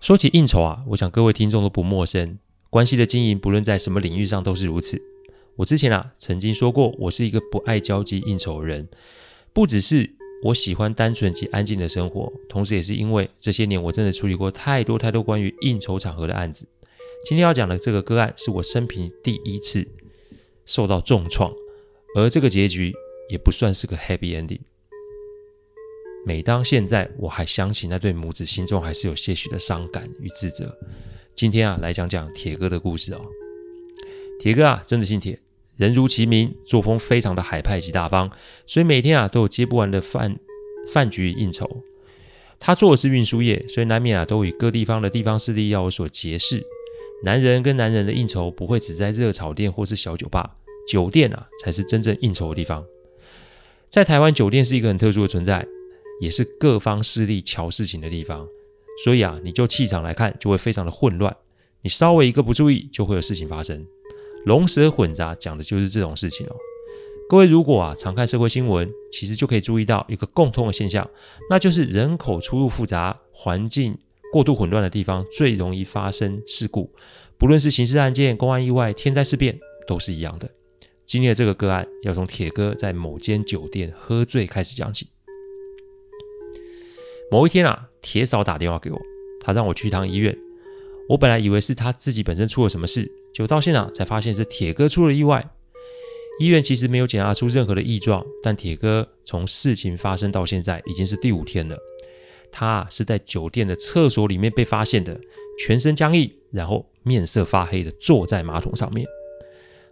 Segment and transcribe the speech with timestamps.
[0.00, 2.38] 说起应酬啊，我想各位听众都不陌生。
[2.70, 5.00] 关系的经营，不论在什么领域上都是如此。
[5.56, 8.86] 我之前啊曾经说过，我是一个不爱交际应酬的人，
[9.52, 10.08] 不只是
[10.44, 16.68] 我喜欢单纯及安静的生活，同时也是因为这些年我真的处理过太多太多关于应酬场合的案子。
[17.24, 19.88] 今天要讲的这个个案，是我生平第一次
[20.66, 21.50] 受到重创，
[22.14, 22.92] 而这个结局
[23.30, 24.60] 也不算是个 happy ending。
[26.26, 30.76] 每当现在我还想起那对母子，心中还是有些许的伤感与自责。
[31.36, 33.20] 今天啊，来讲讲铁哥的故事哦。
[34.40, 35.38] 铁哥啊，真的姓铁，
[35.76, 38.28] 人如其名，作风非常的海派及大方，
[38.66, 40.36] 所以每天啊都有接不完的饭
[40.92, 41.84] 饭局应酬。
[42.58, 46.60] 他做的是运输业，所以难免啊都与各地方的地方势力要有所结识。
[47.22, 50.56] 男人跟男人的应酬不会只在热炒店或是小酒吧，
[50.88, 52.84] 酒店啊才是真正应酬的地方。
[53.88, 55.64] 在台湾，酒店是一个很特殊的存在。
[56.20, 58.46] 也是各方势力瞧事情的地方，
[59.04, 61.34] 所以啊，你就气场来看，就会非常的混乱。
[61.82, 63.86] 你稍微一个不注意，就会有事情发生。
[64.44, 66.56] 龙蛇混杂，讲的就是这种事情哦。
[67.28, 71.08] 各位如果啊常看社会新闻，其实就可以注意到一个共通的现象，
[71.50, 73.96] 那就是人口出入复杂、环境
[74.32, 76.90] 过度混乱的地方，最容易发生事故。
[77.36, 80.48] 不论是刑事案件、公安意外、天灾事变，都是一样的。
[81.04, 85.08] 今天的这个个案，要从铁哥在某间酒店喝醉开始讲起。
[87.30, 88.98] 某一天啊，铁嫂打电话给我，
[89.40, 90.36] 她让我去一趟医院。
[91.08, 93.02] 我本来以为是她自己本身出了什么事，
[93.34, 95.48] 结果到现场才发现是铁哥出了意外。
[96.38, 101.76] 医院其实没有检查出任何的异状，但铁哥从事情发生到现在已经是第五天了。
[102.52, 105.18] 他是在酒店的厕所里面被发现的，
[105.58, 109.06] 全身僵硬，然后面色发黑的坐在马桶上面。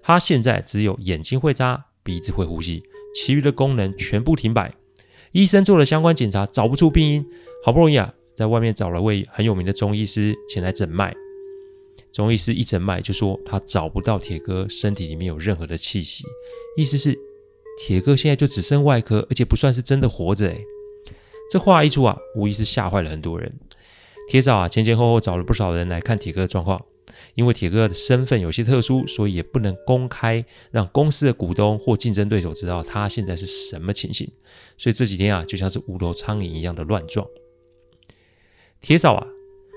[0.02, 2.82] 他现在只有眼睛会眨，鼻子会呼吸，
[3.16, 4.72] 其余的功能全部停摆。
[5.34, 7.26] 医生做了相关检查，找不出病因，
[7.64, 11.12] 好不容易啊，在外面找了位很有名的中医师前来诊脉。
[12.12, 16.22] 中医师一诊脉就说他找不到铁哥身体里面有任何的气息，
[16.76, 17.18] 意思是
[17.80, 20.46] 铁哥现在就只剩外科，而且不算是真的活着。
[20.46, 20.64] 诶，
[21.50, 23.52] 这话一出啊，无疑是吓坏了很多人。
[24.28, 26.80] 铁嫂啊，前前后后找了不少人来看铁哥的状况。
[27.34, 34.30] 因为铁哥的身份有些特殊，所以也不能公开让公司的股东或竞争对手知道他现在是什么情形。
[34.76, 37.26] 所以这几天啊，就像是无头苍蝇一样的乱撞。
[38.80, 39.26] 铁嫂啊，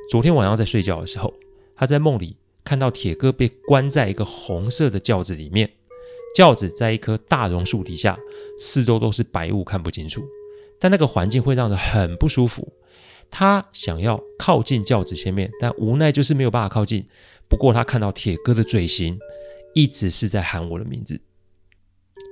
[0.09, 1.33] 昨天晚上在睡觉的时候，
[1.75, 5.69] 她在梦里看到铁哥被关在一个红色的轿子里面，
[6.35, 8.17] 轿子在一棵大榕树底下，
[8.59, 10.21] 四周都是白雾，看不清楚，
[10.79, 12.67] 但那个环境会让人很不舒服。
[13.29, 17.05] 他想要靠近轿子前面，但无奈就是没有办法靠近。
[17.47, 19.17] 不过他看到铁哥的嘴型，
[19.73, 21.19] 一直是在喊我的名字。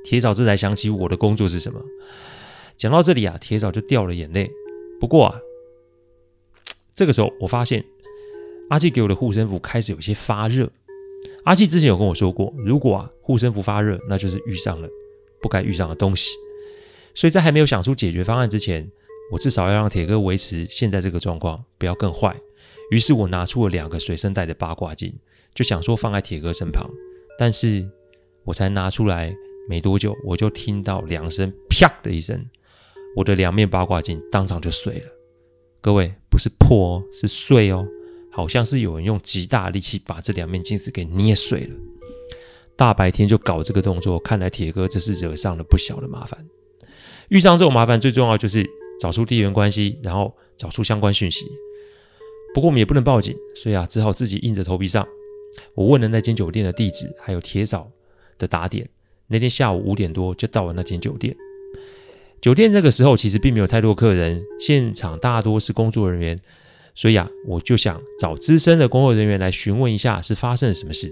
[0.04, 1.82] 铁嫂这才想起我的工作是什么。
[2.78, 4.52] 讲到这里啊，铁嫂就掉了眼泪。
[5.00, 5.40] 不过啊，
[6.94, 7.84] 这个时候我发现
[8.70, 10.70] 阿纪给我的护身符开始有些发热。
[11.46, 14.90] 阿纪之前有跟我说过，如果啊护身符发热，那就是遇上了
[15.42, 16.32] 不该遇上的东西。
[17.14, 18.90] 所以在还没有想出解决方案之前，
[19.32, 22.36] 我至少要让铁哥维持现在这个状况，不要更坏。
[22.92, 25.14] 于是我拿出了两个随身带的八卦镜，
[25.54, 26.90] 就想说放在铁哥身旁。
[27.38, 27.88] 但是
[28.44, 29.36] 我才拿出来
[29.68, 32.46] 没多久，我就听到两声啪的一声，
[33.16, 35.06] 我的两面八卦镜当场就碎了。
[35.82, 37.86] 各位，不是破哦，是碎哦，
[38.32, 41.76] 好像是有人用极大力气把这两面镜子给捏碎了。
[42.78, 46.46] 大白天就搞这个动作，看来铁哥这是惹上了不小的麻烦。
[47.30, 48.64] 遇上这种麻烦，最重要就是
[49.00, 51.46] 找出地缘关系，然后找出相关讯息。
[52.54, 55.06] 不过我们也不能报警，所以啊，只好自己硬着头皮上。
[55.74, 57.90] 我问了那间酒店的地址，还有铁嫂
[58.38, 58.88] 的打点。
[59.28, 61.36] 那天下午五点多就到了那间酒店。
[62.42, 66.40] 酒店这个时候其实并没有太多客人，现场大多是工作人员，
[66.94, 71.12] 所以啊，我就想找资深的工作人员来询问一下，是发生了什么事。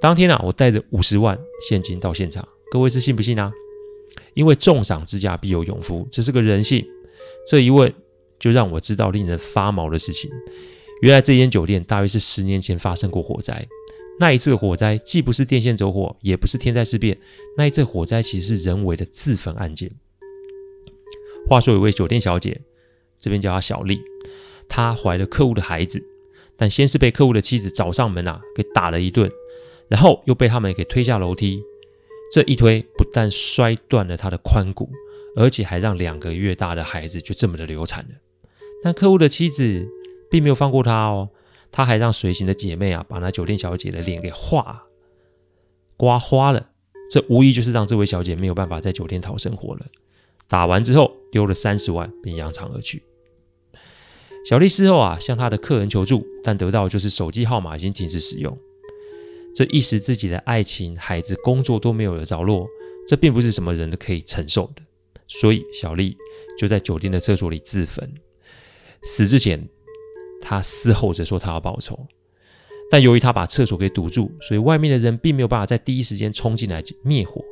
[0.00, 3.52] 当天啊，我带着五十万现金到现场，各位是信不信啊？
[4.34, 6.84] 因为重赏之下必有勇夫，这是个人性。
[7.48, 7.92] 这一问
[8.38, 10.30] 就让我知道令人发毛的事情。
[11.02, 13.66] 原来这间酒店大约是十年前发生过火灾。
[14.18, 17.18] 那一次火灾既不是电线走火，也不是天灾事变，
[17.56, 19.90] 那一次火灾其实是人为的自焚案件。
[21.48, 22.60] 话说有位酒店小姐，
[23.18, 24.00] 这边叫她小丽，
[24.68, 26.02] 她怀了客户的孩子，
[26.56, 29.30] 但先是被客户的妻子找上门啊，给打了一顿，
[29.88, 31.62] 然后又被他们给推下楼梯。
[32.32, 34.90] 这一推不但摔断了他的髋骨，
[35.36, 38.10] 而且还让两个月大的孩子就这么的流产了。
[38.82, 39.86] 但客户的妻子
[40.30, 41.30] 并没有放过他哦，
[41.72, 44.82] 他还让随行的姐妹啊把那酒店小姐的脸给画
[45.96, 46.68] 刮花了。
[47.10, 49.86] 这无疑就是让这位小姐没有办法在酒店讨生活了。
[50.48, 53.02] 打完之后丢了三十万，便扬长而去。
[54.44, 58.56] 小丽事后啊向她的客人求助，但得到就是手机号码已经停止使用。
[59.56, 62.68] 这一时自己的爱情、孩子、工作都没有了着落，
[63.08, 64.82] 这并不是什么人都可以承受的。
[65.26, 66.14] 所以小丽
[66.58, 68.12] 就在酒店的厕所里自焚。
[69.02, 69.66] 死之前，
[70.42, 72.06] 她嘶吼着说她要报仇，
[72.90, 77.42] 但由于她把厕所给堵住，所以外面的人并没有办法在第一时间冲进来灭火。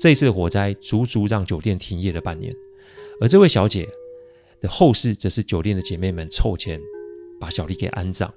[0.00, 2.52] 这一次的火灾足足让酒店停业了半年。
[3.20, 3.88] 而这位小姐
[4.60, 6.80] 的后事，则是酒店的姐妹们凑钱
[7.38, 8.34] 把小丽给安葬。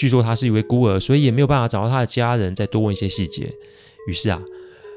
[0.00, 3.52] 据说她是一位孤儿，所以也没有办法找到她的家人，再多问一些细节。
[4.08, 4.42] 于是啊，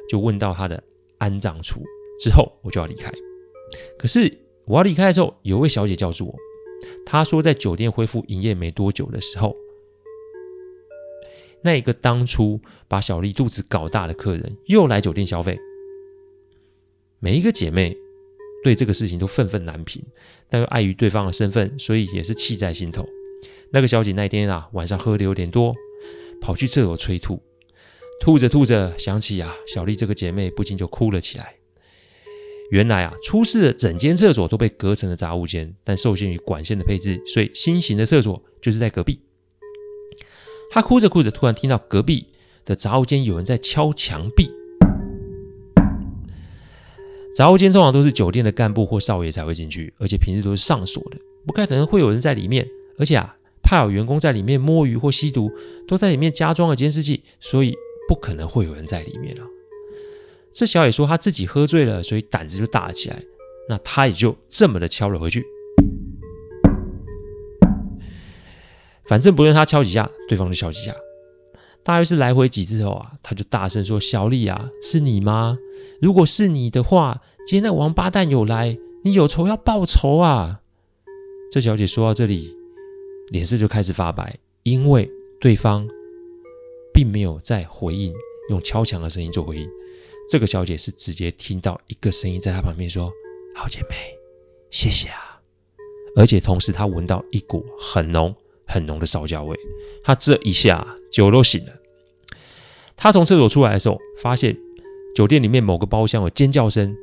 [0.10, 0.82] 就问到她的
[1.18, 1.82] 安葬处
[2.22, 3.12] 之后，我就要离开。
[4.00, 4.34] 可是
[4.64, 6.36] 我要离开的时候，有位小姐叫住我。
[7.06, 9.54] 她说，在酒店恢复营业没多久的时候，
[11.64, 15.60] 那一个当初把小丽肚子搞大的客人又来酒店消费。
[17.20, 17.94] 每一个姐妹
[18.64, 20.02] 对这个事情都愤愤难平，
[20.50, 23.06] 但又碍于对方的身份，所以也是气在心头。
[23.72, 25.74] 那个小姐那天啊，晚上喝的有点多，
[26.42, 27.42] 跑去厕所催吐，
[28.20, 31.56] 吐着吐着想起啊，小丽这个姐妹，不禁就哭了起来。
[32.72, 39.20] 原来啊，出事的整间厕所都被隔成了杂物间，但受限于管线的配置，所以新型的厕所就是在隔壁。
[40.72, 42.28] 她哭着哭着，突然听到隔壁
[42.66, 44.50] 的杂物间有人在敲墙壁。
[47.36, 52.68] 杂物间通常都是酒店的干部或少爷才会进去，而且平时都是上锁的，不太可能会有人在里面，
[52.98, 53.36] 而且啊。
[53.66, 55.50] 怕有员工在里面摸鱼或吸毒，
[55.88, 57.74] 都在里面加装了监视器，所以
[58.10, 59.42] 不可能会有人在里面了。
[60.52, 63.24] 这小姐说她自己喝醉了，所以胆子就大了起来。
[63.70, 65.46] 那她也就这么的敲了回去。
[69.06, 70.94] 反正不论她敲几下，对方就敲几下。
[71.84, 75.58] 大约是来回几次后啊，她就大声说：“小丽啊，是你吗？
[76.02, 80.60] 如果是你的话，今天那王八蛋有来，你有仇要报仇啊！”
[81.50, 82.54] 这小姐说到这里。
[83.34, 85.10] 脸色就开始发白，因为
[85.42, 85.90] 对方
[86.94, 88.14] 并没有在回应，
[88.52, 89.68] 用敲墙的声音做回应。
[90.30, 93.12] 这个小姐是直接听到一个声音在她旁边说
[93.58, 93.96] ：“好姐妹，
[94.70, 95.42] 谢谢啊。”
[96.16, 98.36] 而且同时她闻到一股很浓
[98.68, 99.58] 很浓的烧焦味，
[100.04, 101.74] 她这一下酒都醒了。
[102.96, 104.56] 她从厕所出来的时候，发现
[105.16, 106.96] 酒店里面某个包厢有尖叫声，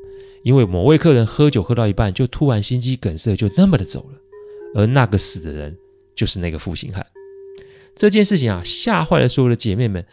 [0.45, 4.21] 因为某位客人喝酒喝到一半就突然心肌梗塞，就那么的走了。
[4.77, 5.77] 而那个死的人。
[6.21, 7.07] 就是那个负心汉，
[7.97, 10.05] 这件事情啊吓坏了所有的姐妹们，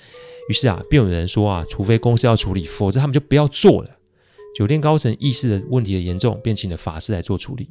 [0.47, 3.97] 于是啊便有人说啊，除非公司要处理，否则他们就不要做了。
[4.55, 7.67] 酒店高层意识的问题的严重，便请了法师来做处理。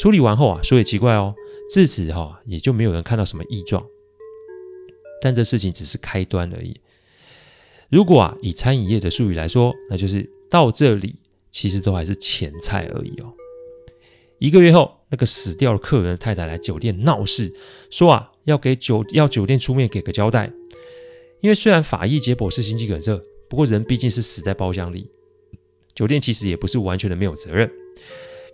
[0.00, 1.34] 处理完后啊，说也奇怪哦，
[1.68, 3.84] 自此哈、也就没有人看到什么异状。
[5.20, 6.74] 但这事情只是开端而已。
[7.90, 11.16] 如果啊以餐饮业的术语来说，那就是到这里
[11.50, 13.34] 其实都还是前菜而已哦。
[14.38, 14.97] 一个月后。
[15.10, 17.52] 那个死掉的客人的太太来酒店闹事，
[17.90, 20.50] 说啊要给酒要酒店出面给个交代，
[21.40, 25.10] 因为虽然法医解剖是心肌梗塞，不过人毕竟是死在包厢里，
[25.94, 27.70] 酒店其实也不是完全的没有责任。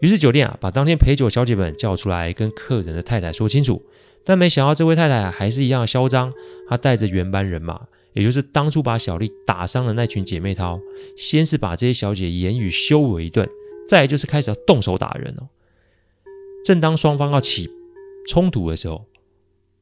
[0.00, 3.82] 于是酒店啊把当天陪酒小姐们叫出来跟客人的太太说清楚，
[4.24, 6.32] 但没想到这位太太啊还是一样嚣张，
[6.68, 7.80] 她带着原班人马，
[8.12, 10.78] 也就是当初把小丽打伤的那群姐妹淘，
[11.16, 13.48] 先是把这些小姐言语羞辱一顿，
[13.88, 15.48] 再就是开始要动手打人哦。
[16.64, 17.68] 正当双方要起
[18.26, 19.04] 冲突的时候，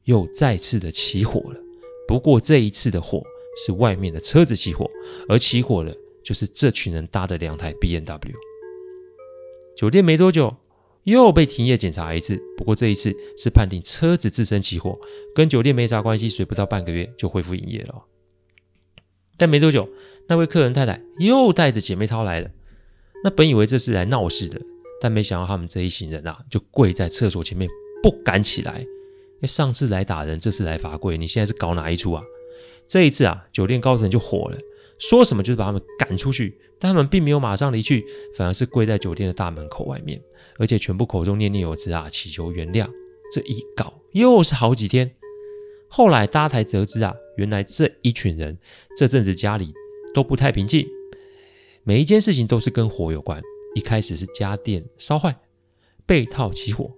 [0.03, 1.59] 又再次的起火了。
[2.07, 3.23] 不过这一次的火
[3.65, 4.89] 是外面的车子起火，
[5.29, 8.33] 而起火的就是这群人搭的两台 B N W。
[9.75, 10.53] 酒店没多久
[11.03, 14.99] 又被停业检查一次，不过这一次是判定车子自身起火，
[15.33, 18.03] 跟酒店没啥关系，所以不到半个月就恢复营业了。
[19.37, 19.89] 但没多久，
[20.27, 22.51] 那位客人太太又带着姐妹淘来了。
[23.23, 24.61] 那本以为这是来闹事的。
[25.03, 27.69] 但没想到他们这一行人啊，就跪在厕所前面
[28.01, 28.87] 不敢起来。
[29.41, 32.23] 哎，上次来打人，这次来罚跪，你现在是搞哪一出啊？
[32.87, 34.57] 这一次啊，酒店高层就火了，
[34.97, 36.57] 说什么就是把他们赶出去。
[36.79, 38.05] 但他们并没有马上离去，
[38.37, 40.21] 反而是跪在酒店的大门口外面，
[40.57, 42.89] 而且全部口中念念有词啊，祈求原谅。
[43.29, 45.11] 这一搞又是好几天。
[45.89, 48.57] 后来大家才得知啊，原来这一群人
[48.95, 49.73] 这阵子家里
[50.13, 50.87] 都不太平静，
[51.83, 53.41] 每一件事情都是跟火有关。
[53.75, 55.35] 一开始是家电烧坏，
[56.05, 56.91] 被套起火，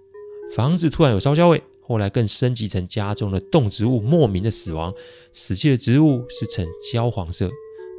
[0.54, 4.92] 房子突然有烧焦味，后来更升级成家中的动植物莫名的死亡，
[5.32, 7.50] 死去的植物是呈焦黄色，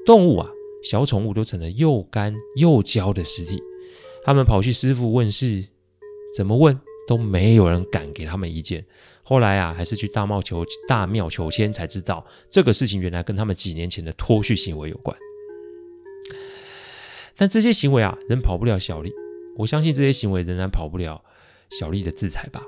[0.05, 0.50] 动物啊，
[0.84, 3.62] 小宠物都成了又干又焦的尸体。
[4.24, 5.65] 他们跑去师傅问事，
[6.36, 8.86] 怎么问都没有人敢给他们意见。
[9.24, 15.17] 后来啊，还是去大庙求大庙求签，才知道这个事情原来跟他们几年前的脱序行为有关。
[17.38, 19.13] 但这些行为啊，仍跑不了小丽。
[19.56, 21.24] 我相信这些行为仍然跑不了
[21.72, 22.63] 小丽的制裁吧。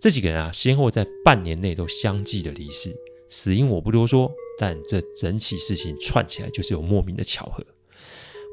[0.00, 2.94] 这几个人啊，先后在半年内都相继的离世，
[3.28, 4.32] 死因我不多说。
[4.58, 7.62] 但这整起事情串起来，就是有莫名的巧合。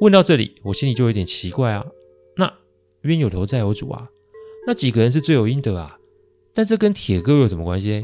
[0.01, 1.85] 问到这里，我心里就有点奇怪啊。
[2.35, 2.53] 那
[3.03, 4.09] 冤有头债有主啊，
[4.67, 5.97] 那几个人是罪有应得啊。
[6.53, 8.03] 但这跟铁哥有什么关系？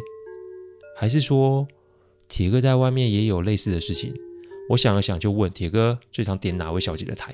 [0.95, 1.67] 还是说
[2.27, 4.13] 铁哥在外面也有类似的事情？
[4.69, 7.33] 我想了想，就问铁哥最常点哪位小姐的台？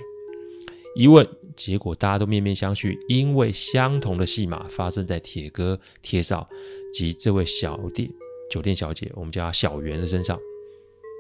[0.96, 6.48] 一问，结果大家都面面相觑，因为相同的戏码发生在铁哥、铁嫂
[6.94, 8.10] 及这位小店
[8.50, 10.40] 酒店小姐，我们叫她小圆的身上。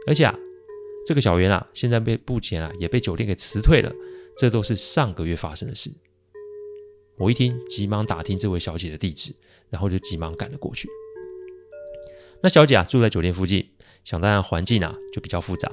[0.07, 0.33] 而且啊，
[1.05, 3.93] 这个小圆啊，现在被目前啊也被酒店给辞退了，
[4.37, 5.91] 这都是上个月发生的事。
[7.17, 9.33] 我一听，急忙打听这位小姐的地址。
[9.71, 10.87] 然后就急忙赶了过去。
[12.41, 13.67] 那小姐啊住在酒店附近，
[14.05, 15.69] 想当然环境啊就比较复杂。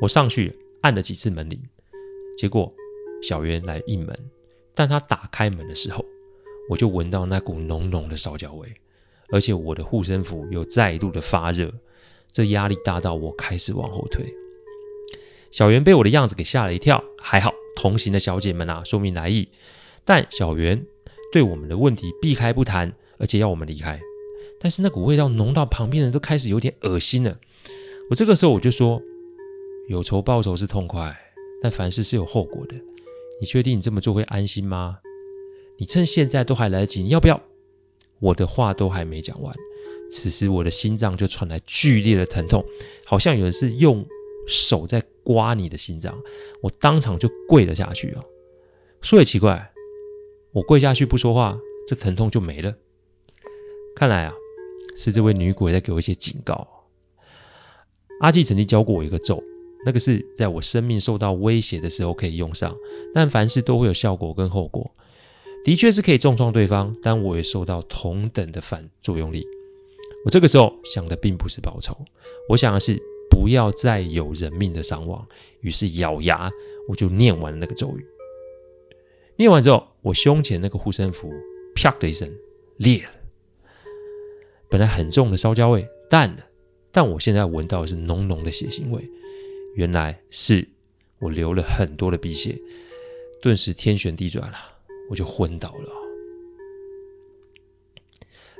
[0.00, 1.60] 我上去按了几次门铃，
[2.36, 2.72] 结果
[3.22, 4.18] 小袁来应门，
[4.74, 6.04] 但他打开门的时候，
[6.68, 8.72] 我就闻到那股浓浓的烧焦味，
[9.32, 11.72] 而且我的护身符又再度的发热，
[12.30, 14.24] 这压力大到我开始往后退。
[15.50, 19.48] 小袁被我的样子给吓了一跳，还好同行的小姐们啊说明来意，
[20.04, 20.84] 但小袁
[21.32, 22.92] 对我们的问题避开不谈。
[23.18, 24.00] 而且要我们离开，
[24.58, 27.38] 但是那股味道浓到旁边人都开始有点恶心了。
[28.10, 29.00] 我这个时候我就说
[29.88, 31.14] ：“有仇报仇是痛快，
[31.62, 32.74] 但凡事是有后果的。
[33.40, 34.98] 你确定你这么做会安心吗？
[35.78, 37.40] 你趁现在都还来得及，你要不要？”
[38.20, 39.52] 我的话都还没讲完，
[40.08, 42.64] 此时我的心脏就传来剧烈的疼痛，
[43.04, 44.06] 好像有人是用
[44.46, 46.16] 手在刮你的心脏。
[46.62, 48.22] 我当场就跪了下去啊！
[49.00, 49.72] 说也奇怪，
[50.52, 51.58] 我跪下去不说话，
[51.88, 52.72] 这疼痛就没了。
[53.96, 54.34] 看来啊，
[54.94, 56.86] 是这位女鬼在给我一些警告。
[58.20, 59.42] 阿纪曾经教过我一个咒，
[59.84, 62.76] 那个是在我生命受到威胁的时候可以用上，
[63.14, 64.90] 但凡事都会有效果跟后果。
[65.64, 69.46] 的确是可以重创对方，但我也受到同等的反作用力。
[70.24, 71.96] 我这个时候想的并不是报仇，
[72.48, 75.26] 我想的是不要再有人命的伤亡。
[75.60, 76.50] 于是咬牙，
[76.88, 78.06] 我就念完了那个咒语。
[79.36, 81.32] 念完之后，我胸前那个护身符
[81.74, 82.28] 啪的一声
[82.76, 83.10] 裂了。
[84.68, 86.44] 本来很重的烧焦味淡了，
[86.90, 89.08] 但我现在闻到的是浓浓的血腥味。
[89.74, 90.68] 原来是
[91.18, 92.58] 我流了很多的鼻血，
[93.40, 94.58] 顿时天旋地转了，
[95.08, 95.90] 我就昏倒了。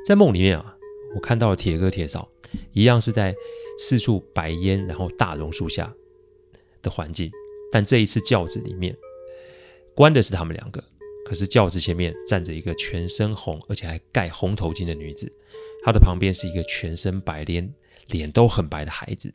[0.04, 0.76] 在梦里面啊，
[1.14, 2.28] 我看到了铁哥铁嫂，
[2.72, 3.34] 一样是在
[3.78, 5.94] 四处白烟，然后大榕树下
[6.82, 7.30] 的环境，
[7.70, 8.96] 但这一次轿子里面
[9.94, 10.82] 关的是他们两个，
[11.24, 15.32] 可是轿子前面站着一个全身红，而且还盖红头巾的女子。
[15.84, 17.72] 她的旁边是一个全身白脸、
[18.08, 19.32] 脸都很白的孩子。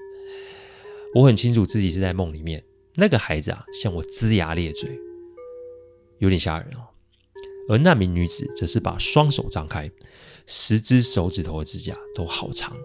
[1.18, 2.64] 我很清楚自己是在梦里面。
[2.94, 4.88] 那个孩子啊，向我龇牙咧嘴，
[6.20, 6.86] 有点吓人哦。
[7.70, 9.90] 而那名女子则是把双手张开，
[10.46, 12.78] 十只手指头的指甲都好长。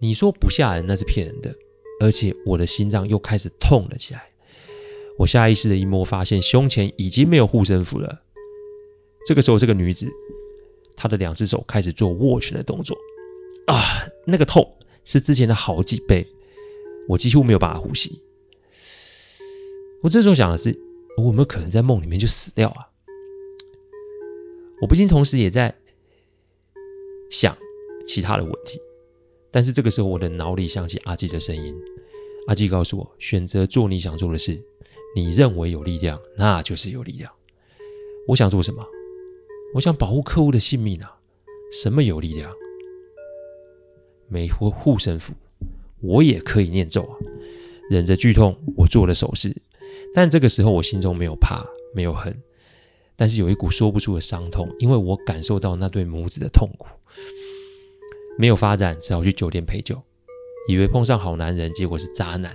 [0.00, 1.54] 你说不吓人，那是骗人的。
[2.00, 4.28] 而且我的心脏又开始痛了起来。
[5.16, 8.22] 我下意识的一摸，发现胸前已经没有护身符了。
[9.24, 10.10] 这个时候，这个女子。
[10.96, 12.96] 她的两只手开始做握拳的动作，
[13.66, 13.80] 啊，
[14.24, 14.66] 那个痛
[15.04, 16.26] 是之前的好几倍，
[17.08, 18.22] 我几乎没有办法呼吸。
[20.02, 20.78] 我这时候想的是，
[21.16, 22.88] 我有没有可能在梦里面就死掉啊？
[24.80, 25.74] 我不禁同时也在
[27.30, 27.56] 想
[28.06, 28.80] 其他的问题，
[29.50, 31.74] 但是这个时候我的脑里响起阿基的声音，
[32.46, 34.62] 阿基告诉我，选择做你想做的事，
[35.14, 37.32] 你认为有力量，那就是有力量。
[38.28, 38.86] 我想做什么？
[39.74, 41.18] 我想保护客户的性命啊！
[41.72, 42.52] 什么有力量？
[44.28, 45.32] 没护护身符，
[46.00, 47.14] 我也可以念咒啊！
[47.90, 49.54] 忍着剧痛，我做了手势。
[50.14, 52.36] 但这个时候，我心中没有怕，没有恨，
[53.14, 56.86] 但是有一股说不出的伤痛，因为我感受到那对母子的痛苦。
[58.38, 60.02] 没有发展，只好去酒店陪酒，
[60.68, 62.54] 以为碰上好男人，结果是渣男。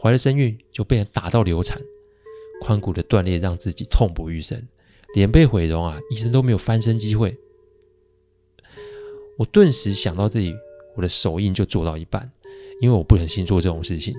[0.00, 1.80] 怀了身孕就被人打到流产，
[2.62, 4.62] 髋骨的断裂让自己痛不欲生，
[5.14, 7.34] 脸被毁容啊，医生都没有翻身机会。
[9.38, 10.54] 我顿时想到这里，
[10.94, 12.30] 我的手印就做到一半，
[12.80, 14.14] 因为我不忍心做这种事情。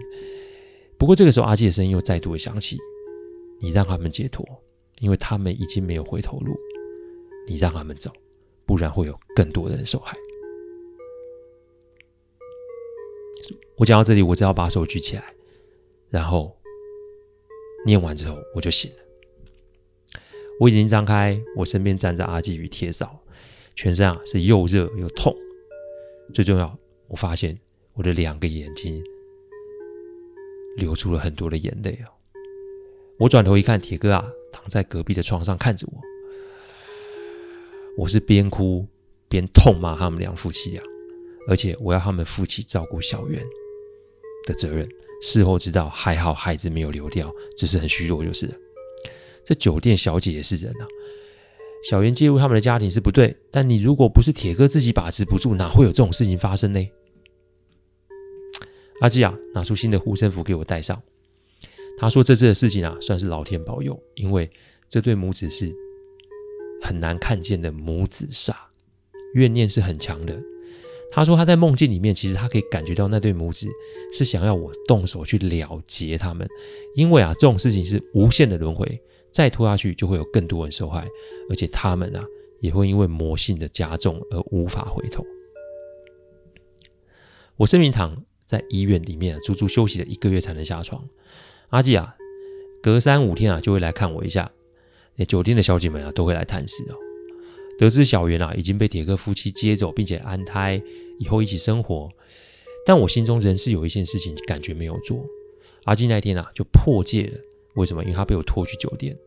[0.98, 2.78] 不过这个时候，阿基的声音又再度的响起
[3.60, 4.46] ：“你让他们解脱，
[5.00, 6.56] 因为他们已经没有回头路。
[7.48, 8.12] 你让他们走，
[8.66, 10.18] 不然会有更多的人受害。”
[13.78, 15.34] 我讲到这里，我只要把手举起来，
[16.10, 16.56] 然后
[17.86, 18.98] 念完之后，我就醒了。
[20.62, 23.20] 我已经张开，我身边站着阿基与铁嫂，
[23.76, 25.36] 全身啊是又热又痛。
[26.34, 27.60] 最重要，我发现
[27.96, 29.02] 我的两个眼睛
[30.78, 32.12] 流出了很多的眼泪哦。
[33.18, 36.02] 我转头一看，铁哥啊躺在隔壁的床上看着我。
[37.98, 38.86] 我是边哭
[39.30, 40.84] 边痛骂他们两夫妻俩，
[41.48, 43.42] 而且我要他们负起照顾小圆
[44.46, 44.88] 的责任。
[45.22, 48.56] 事后知道还好孩子没有流掉，只是很虚弱就是了。
[49.46, 50.86] 这酒店小姐也是人啊，
[51.90, 56.86] 小圆介入他们的家庭是不对，但你如果不是铁哥自己把持不住，哪会有这种事情发生呢？
[59.02, 61.02] 阿基啊，拿出新的护身符给我戴上。
[61.98, 64.50] 他说这次的事情啊，算是老天保佑，因为
[64.90, 65.74] 这对母子是
[66.82, 68.54] 很难看见的母子煞，
[69.34, 70.38] 怨念是很强的。
[71.12, 73.70] 他说他在梦境里面，其实他可以感觉到那对母子
[74.12, 76.46] 是想要我动手去了结他们，
[76.96, 81.08] 因为啊这种事情是无限的轮回，再拖下去就会有更多人受害，
[81.50, 82.26] 而且他们啊
[82.60, 85.26] 也会因为魔性的加重而无法回头。
[87.56, 91.04] 我生命堂在医院里面，足足休息了一个月才能下床。
[91.70, 92.16] 阿基啊，
[92.82, 94.52] 隔三五天啊就会来看我一下，
[95.16, 96.96] 连酒店的小姐们啊都会来探视哦。
[97.78, 100.82] 得知小圆啊已经被铁哥夫妻接走，并且安胎，
[101.20, 102.10] 以后一起生活，
[102.86, 105.26] 但我心中仍是有一件事情感觉没有做。
[105.84, 107.40] 阿基那天啊就破戒了，
[107.74, 108.04] 为什么？
[108.04, 109.18] 因为他被我拖去酒店，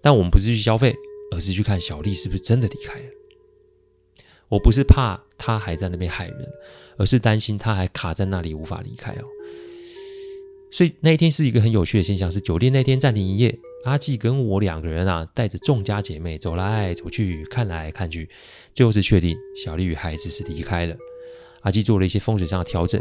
[0.00, 0.94] 但我们不是去消费，
[1.32, 3.06] 而是去看小丽是不是真的离开了。
[4.48, 6.48] 我不是怕他还在那边害人，
[6.96, 9.24] 而是担心他还卡在那里无法离开哦。
[10.70, 13.58] 所以那一天是一个很有趣的现象，是酒店那天暂停营业。
[13.84, 18.28] 阿纪跟我两个人啊，带着众家姐妹走来走去，看来看去，
[18.74, 20.96] 最后是确定小丽与孩子是离开了。
[21.60, 23.00] 阿纪做了一些风水上的调整，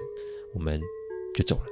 [0.54, 0.80] 我们
[1.34, 1.64] 就走了。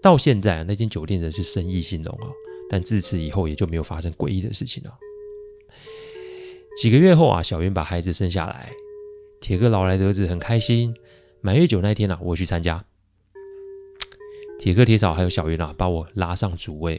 [0.00, 2.30] 到现在啊，那间酒店仍是生意兴隆啊，
[2.70, 4.96] 但自此以后也就没有发生诡异的事情了。
[6.76, 8.72] 几个月后啊，小云把孩子生下来，
[9.44, 10.96] 铁哥老来得子很开心。
[11.42, 12.82] 满月酒那天啊，我去参加，
[14.58, 16.98] 铁哥、铁嫂还有小圆啊，把我拉上主位。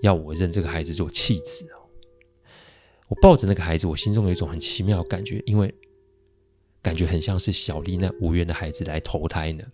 [0.00, 1.66] 要我认这个孩子做弃子！
[3.08, 5.74] 我抱着那个孩子，我心中有一种很奇妙的感觉，因为
[6.80, 9.64] 感觉很像是小丽那无缘的孩子来投胎呢。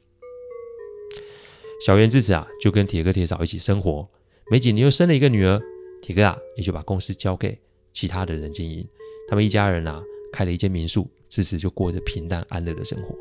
[1.85, 4.09] 小圆自此啊，就跟铁哥铁嫂一起生活，
[4.51, 5.61] 没几年又生了一个女儿。
[6.01, 7.61] 铁哥啊，也就把公司交给
[7.93, 8.89] 其他的人经营。
[9.29, 10.03] 他们一家人啊，
[10.33, 13.17] 开了一间民宿，自此就过着平淡安乐的生活。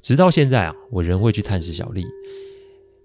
[0.00, 2.06] 直到现在啊，我仍会去探视小丽，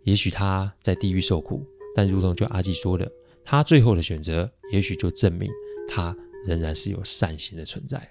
[0.03, 1.65] 也许她在地狱受苦。
[1.95, 3.11] 但如同就阿基说的，
[3.43, 5.49] 她最后的选择，也许就证明
[5.87, 8.09] 她仍然是有善心的存在。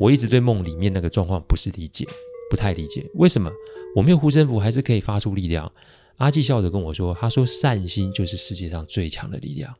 [0.00, 2.06] 我一直对梦里面那个状况不是理解，
[2.50, 3.50] 不太理解，为什么
[3.94, 5.70] 我没有护身符还是可以发出力量？
[6.16, 9.74] 阿基笑着跟我说：“他说善心就是世界上最强的力量。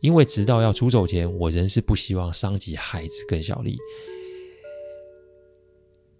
[0.00, 3.78] 因为直到要出走前，我仍是不希望伤及孩子跟小丽，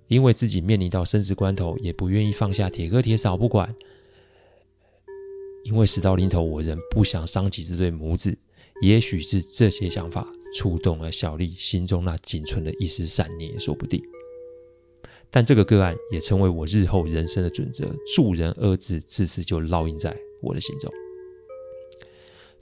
[0.09, 3.75] 因为自己面临到生死关头，也不愿意放下铁哥铁嫂不管。”
[5.65, 8.37] 因为死到临头，我仍不想伤及这对母子。
[8.83, 14.03] 也许是这些想法触动了小丽心中那仅存的一丝善念，也说不定。
[15.31, 20.93] 但这个个案也成为我日后人生的准则，助人二字自此就烙印在我的心中。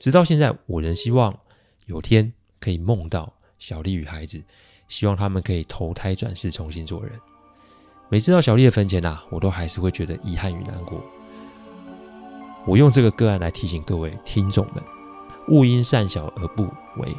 [0.02, 1.32] 直到现在，我仍希望
[1.86, 4.42] 有天可以梦到小丽与孩子，
[4.88, 7.12] 希望他们可以投胎转世，重新做人。
[8.08, 11.00] 每次到小丽的坟前啊，我都还是会觉得遗憾与难过。
[12.66, 14.82] 我用这个个案来提醒各位听众们：
[15.50, 16.64] 勿因善小而不
[16.96, 17.16] 为，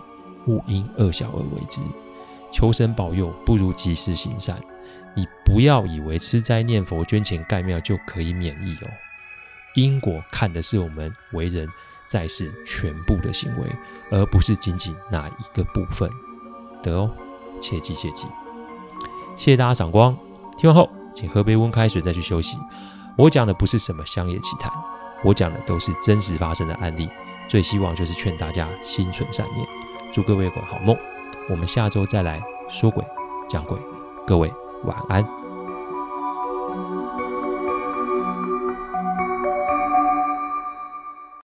[0.47, 1.79] 勿因恶小而为之。
[2.51, 4.61] 求神保佑，不如及时行善。
[5.15, 8.89] 你不要以为吃斋念佛、捐钱盖庙就可以免疫哦。
[9.73, 11.65] 因果看的是我们为人
[12.13, 13.75] 在是全部的行为，
[14.11, 16.07] 而不是仅仅哪一个部分。
[16.83, 17.09] 得哦，
[17.59, 18.27] 切记切记。
[19.35, 20.15] 谢谢大家赏光，
[20.55, 22.55] 听完后请喝杯温开水再去休息。
[23.17, 24.71] 我讲的不是什么乡野奇谈。
[25.23, 27.09] 我讲的都是真实发生的案例，
[27.47, 29.67] 最希望就是劝大家心存善念，
[30.13, 30.95] 祝各位有个好梦。
[31.49, 33.03] 我们下周再来说鬼
[33.49, 33.75] 讲鬼，
[34.27, 35.42] 各位晚安。